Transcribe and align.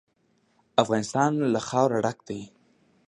افغانستان 0.83 1.31
له 1.53 1.59
خاوره 1.67 1.97
ډک 2.05 2.17
دی. 2.27 2.41